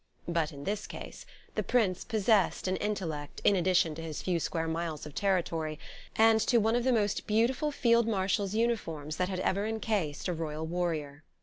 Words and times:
But 0.27 0.51
in 0.51 0.63
this 0.63 0.87
case 0.87 1.27
the 1.53 1.61
Prince 1.61 2.03
possessed 2.03 2.67
an 2.67 2.75
intellect, 2.77 3.39
in 3.43 3.55
addition 3.55 3.93
to 3.93 4.01
his 4.01 4.23
few 4.23 4.39
square 4.39 4.67
miles 4.67 5.05
of 5.05 5.13
territory, 5.13 5.77
and 6.15 6.39
to 6.39 6.57
one 6.57 6.75
of 6.75 6.83
the 6.83 6.91
most 6.91 7.27
beautiful 7.27 7.71
Field 7.71 8.07
Marshal's 8.07 8.55
uniforms 8.55 9.17
that 9.17 9.29
had 9.29 9.41
ever 9.41 9.67
encased 9.67 10.27
a 10.27 10.33
royal 10.33 10.65
warrior. 10.65 11.23